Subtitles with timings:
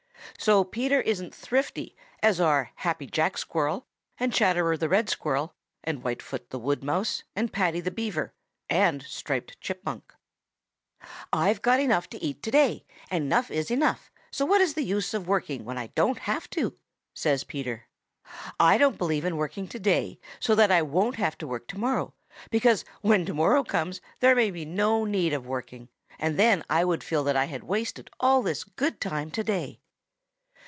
[0.37, 3.85] So Peter isn't thrifty as are Happy Jack Squirrel
[4.17, 8.33] and Chatterer the Red Squirrel and Whitefoot the Wood Mouse and Paddy the Beaver
[8.67, 10.15] and Striped Chipmunk.
[11.31, 15.13] "I've got enough to eat today, and enough is enough, so what is the use
[15.13, 16.75] of working when I don't have to?"
[17.13, 17.85] says Peter.
[18.59, 22.15] "I don't believe in working today so that I won't have to work tomorrow,
[22.49, 27.03] because when tomorrow comes there may be no need of working, and then I would
[27.03, 29.77] feel that I had wasted all this good time today."